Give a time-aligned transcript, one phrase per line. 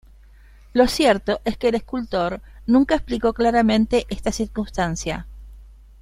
[0.73, 5.27] Lo cierto es que el escultor nunca explicó claramente esta circunstancia.